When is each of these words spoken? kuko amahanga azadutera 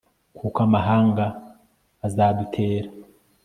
kuko 0.37 0.57
amahanga 0.67 1.25
azadutera 2.05 2.89